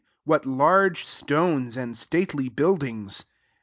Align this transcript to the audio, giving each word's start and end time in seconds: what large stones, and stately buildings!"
what 0.23 0.47
large 0.47 1.05
stones, 1.05 1.77
and 1.77 1.95
stately 1.95 2.49
buildings!" 2.49 3.25